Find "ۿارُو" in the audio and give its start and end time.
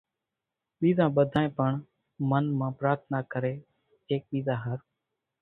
4.63-4.83